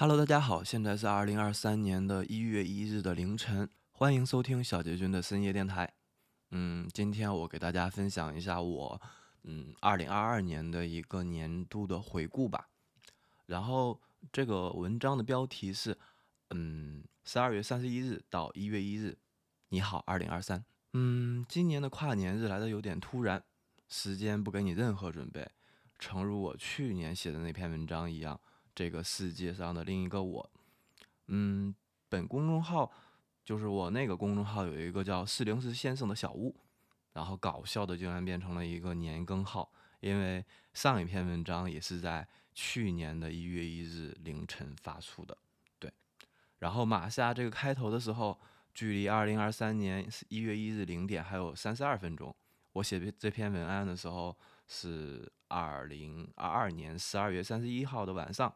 [0.00, 5.92] Hello，大家好，现在是二零二三年的一月一日的凌晨，欢迎收听小杰君的深夜电台。
[6.52, 8.98] 嗯，今天我给大家分享一下我
[9.42, 12.70] 嗯二零二二年的一个年度的回顾吧。
[13.44, 14.00] 然后
[14.32, 15.98] 这个文章的标题是
[16.48, 19.18] 嗯十二月三十一日到一月一日，
[19.68, 20.64] 你好二零二三。
[20.94, 23.44] 嗯，今年的跨年日来的有点突然，
[23.86, 25.46] 时间不给你任何准备，
[25.98, 28.40] 诚如我去年写的那篇文章一样。
[28.74, 30.50] 这个世界上的另一个我，
[31.26, 31.74] 嗯，
[32.08, 32.90] 本公众号
[33.44, 36.54] 就是我那个公众号有一个叫四零四先生的小屋，
[37.12, 45.36] 然后搞笑的竟然变成了一个年更号，因为上一篇文章也是在去年的一月一日凌晨发出的，
[45.78, 45.92] 对。
[46.58, 48.38] 然后马下这个开头的时候，
[48.74, 52.34] 距离二零二三年一月一日零点还有三十二分钟，
[52.72, 54.36] 我写这篇文案的时候
[54.68, 58.54] 是二零二二年十二月三十一号的晚上。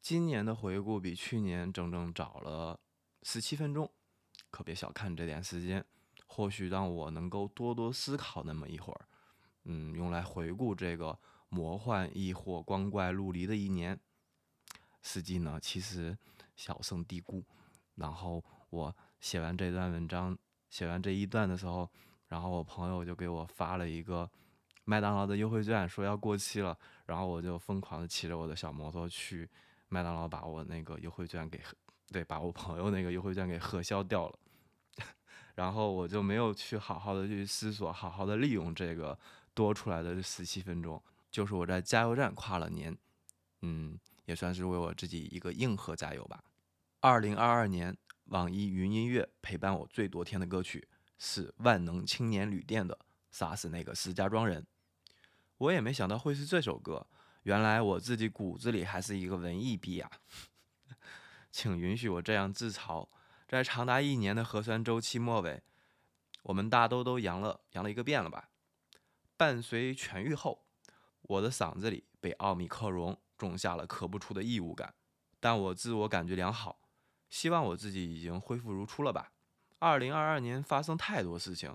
[0.00, 2.80] 今年的回顾比去年整整早了
[3.22, 3.90] 十七分钟，
[4.50, 5.84] 可别小看这点时间，
[6.26, 9.06] 或许让我能够多多思考那么一会儿，
[9.64, 11.18] 嗯，用来回顾这个
[11.50, 14.00] 魔幻亦或光怪陆离的一年。
[15.02, 16.16] 实际呢，其实
[16.56, 17.44] 小胜低估。
[17.96, 20.38] 然后我写完这段文章，
[20.70, 21.90] 写完这一段的时候，
[22.28, 24.30] 然后我朋友就给我发了一个
[24.88, 29.46] 麦当劳的优惠券，说要过期了，然后我就疯狂的骑着我的小摩托去。
[29.90, 31.60] 麦当劳把我那个优惠券给，
[32.10, 34.38] 对，把我朋友那个优惠券给核销掉了，
[35.56, 39.18] 然后我就没有去好好的去思索，好好的利用这个
[39.52, 42.96] 多出来的十七分钟，就是我在加油站跨了年，
[43.60, 46.42] 嗯，也算是为我自己一个硬核加油吧。
[47.00, 52.94] 二零二二年，网易云音乐陪伴我最多天的歌曲是万能青年旅店的
[53.30, 54.62] 《杀死那个石家庄人》，
[55.58, 57.06] 我也没想到会是这首歌。
[57.42, 60.10] 原来我自己骨子里还是一个文艺逼呀，
[61.50, 63.08] 请允许我这样自嘲。
[63.46, 65.62] 在长达一年的核酸周期末尾，
[66.42, 68.50] 我们大都都阳了，阳了一个遍了吧？
[69.36, 70.66] 伴随痊愈后，
[71.22, 74.94] 我的嗓子里被奥密克戎种下了咳不出的异物感，
[75.40, 76.80] 但我自我感觉良好，
[77.30, 79.32] 希望我自己已经恢复如初了吧？
[79.78, 81.74] 二零二二年发生太多事情，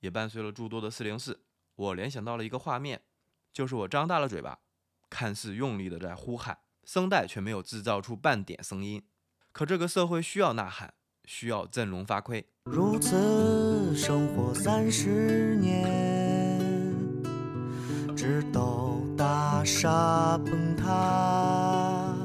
[0.00, 1.44] 也伴随了诸多的四零四，
[1.76, 3.02] 我联想到了一个画面，
[3.52, 4.58] 就是我张大了嘴巴。
[5.10, 9.02] 看似用力的在呼喊，声带却没有制造出半点声音。
[9.52, 10.94] 可这个社会需要呐喊，
[11.26, 12.44] 需要振聋发聩。
[12.64, 16.58] 如此生活三十年，
[18.16, 22.16] 直到大厦崩塌，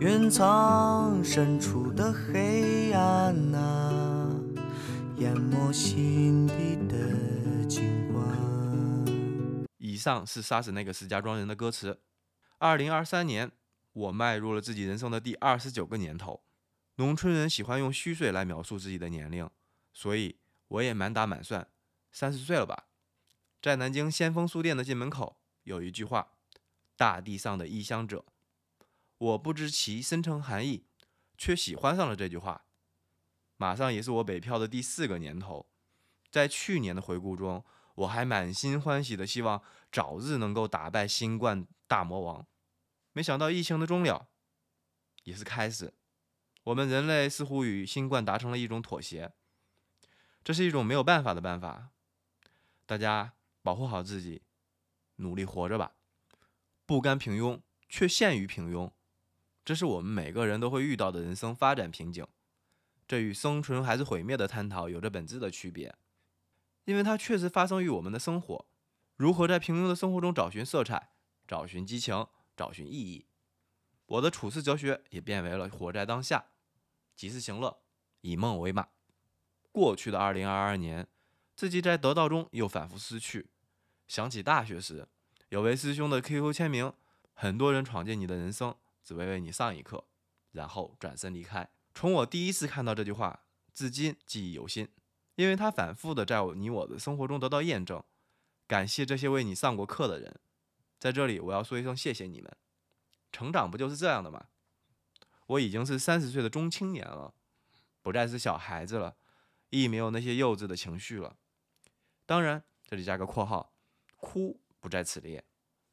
[0.00, 4.28] 云层深处的黑暗啊，
[5.18, 7.19] 淹没心底的。
[10.00, 12.00] 以上是杀死那个石家庄人的歌词。
[12.56, 13.52] 二零二三年，
[13.92, 16.42] 我迈入了自己人生的第二十九个年头。
[16.94, 19.46] 农村人喜欢用虚岁来描述自己的年龄，
[19.92, 20.38] 所以
[20.68, 21.68] 我也满打满算
[22.10, 22.86] 三十岁了吧。
[23.60, 26.32] 在南京先锋书店的进门口有一句话
[26.96, 28.24] ：“大地上的异乡者。”
[29.18, 30.86] 我不知其深层含义，
[31.36, 32.64] 却喜欢上了这句话。
[33.58, 35.68] 马上也是我北漂的第四个年头，
[36.30, 37.62] 在去年的回顾中。
[38.00, 39.62] 我还满心欢喜的希望
[39.92, 42.46] 早日能够打败新冠大魔王，
[43.12, 44.28] 没想到疫情的终了
[45.24, 45.92] 也是开始。
[46.64, 49.32] 我们人类似乎与新冠达成了一种妥协，
[50.42, 51.90] 这是一种没有办法的办法。
[52.86, 54.42] 大家保护好自己，
[55.16, 55.92] 努力活着吧。
[56.86, 58.90] 不甘平庸，却陷于平庸，
[59.64, 62.26] 这是我们每个人都会遇到的人生发展瓶颈。
[63.06, 65.94] 这与生存还是毁灭的探讨有着本质的区别。
[66.90, 68.66] 因为它确实发生于我们的生活，
[69.14, 71.10] 如何在平庸的生活中找寻色彩、
[71.46, 73.26] 找寻激情、找寻意义？
[74.06, 76.46] 我的处世哲学也变为了活在当下，
[77.14, 77.82] 及时行乐，
[78.22, 78.88] 以梦为马。
[79.70, 81.06] 过去的二零二二年，
[81.54, 83.50] 自己在得到中又反复失去。
[84.08, 85.06] 想起大学时，
[85.50, 86.92] 有位师兄的 QQ 签名
[87.34, 88.74] ：“很多人闯进你的人生，
[89.04, 90.08] 只为为你上一课，
[90.50, 94.88] 然后转身离开。”从我第一次看到这句话，至今记忆犹新。
[95.40, 98.04] 因为他反复的在我你我的生活中得到验证，
[98.66, 100.38] 感谢这些为你上过课的人，
[100.98, 102.54] 在这里我要说一声谢谢你们。
[103.32, 104.48] 成长不就是这样的吗？
[105.46, 107.32] 我已经是三十岁的中青年了，
[108.02, 109.16] 不再是小孩子了，
[109.70, 111.38] 亦没有那些幼稚的情绪了。
[112.26, 113.72] 当然，这里加个括号，
[114.18, 115.42] 哭不在此列，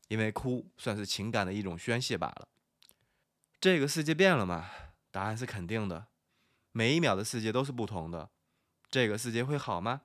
[0.09, 2.49] 因为哭算是情感的一种宣泄罢了。
[3.61, 4.69] 这个世界变了吗？
[5.09, 6.07] 答案是肯定的，
[6.73, 8.29] 每一秒的世界都是不同的。
[8.89, 10.01] 这个世界会好吗？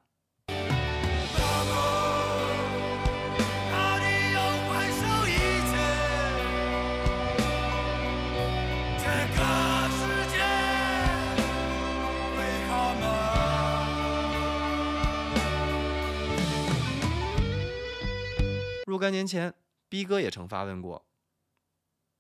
[18.84, 19.55] 若干年前，
[19.88, 21.06] 逼哥也曾发问过：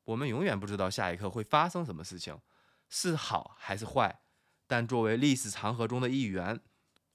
[0.04, 2.38] 我们永远不知道下一刻会发生什么事情，
[2.88, 4.21] 是好还是坏。
[4.72, 6.58] 但作为历史长河中的一员，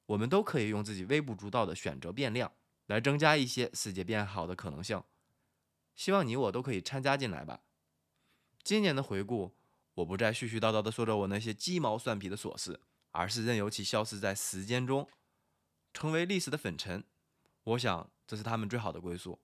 [0.06, 2.54] 我们都可以用自己微不足道的选择变量，
[2.86, 5.04] 来增加一些世界变好的可能性。
[5.96, 7.64] 希望你我都可以参加进来吧。
[8.62, 9.56] 今年的回顾，
[9.96, 15.10] 我不再絮絮叨叨地说着我那些鸡毛蒜皮的琐事，而是任由其消失在时间中，
[15.92, 17.04] 成为历史的粉尘。
[17.64, 19.40] 我想，这是他们最好的归宿。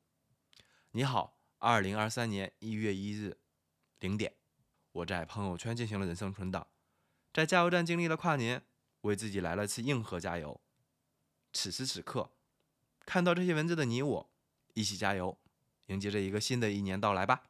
[0.91, 3.39] 你好，二零二三年一月一日
[4.01, 4.35] 零点，
[4.91, 6.67] 我在朋友圈进行了人生存档，
[7.33, 8.61] 在加油站经历了跨年，
[9.01, 10.61] 为自己来了次硬核加油。
[11.51, 12.29] 此时此刻，
[13.05, 14.29] 看到这些文字的你我，
[14.75, 15.37] 一起加油，
[15.87, 17.43] 迎接着一个新的一年到来吧。